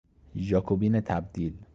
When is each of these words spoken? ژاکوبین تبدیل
ژاکوبین 0.35 1.01
تبدیل 1.01 1.57